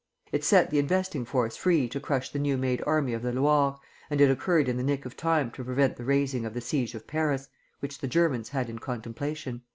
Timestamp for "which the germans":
7.81-8.49